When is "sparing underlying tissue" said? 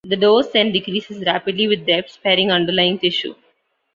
2.09-3.35